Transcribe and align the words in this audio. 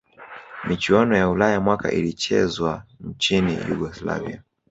michuano 0.67 1.17
ya 1.17 1.29
ulaya 1.29 1.59
mwaka 1.59 1.91
ilichezwa 1.91 2.83
nchini 2.99 3.57
yugoslavia 3.69 4.43